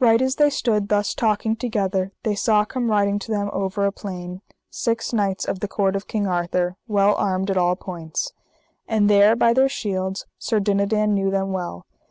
Right 0.00 0.20
as 0.20 0.34
they 0.34 0.50
stood 0.50 0.90
thus 0.90 1.14
talking 1.14 1.56
together 1.56 2.12
they 2.24 2.34
saw 2.34 2.66
come 2.66 2.90
riding 2.90 3.18
to 3.20 3.30
them 3.32 3.48
over 3.54 3.86
a 3.86 3.90
plain 3.90 4.42
six 4.68 5.14
knights 5.14 5.46
of 5.46 5.60
the 5.60 5.66
court 5.66 5.96
of 5.96 6.06
King 6.06 6.26
Arthur, 6.26 6.76
well 6.86 7.14
armed 7.14 7.48
at 7.50 7.56
all 7.56 7.74
points. 7.76 8.34
And 8.86 9.08
there 9.08 9.34
by 9.34 9.54
their 9.54 9.70
shields 9.70 10.26
Sir 10.38 10.60
Dinadan 10.60 11.14
knew 11.14 11.30
them 11.30 11.52
well. 11.52 11.86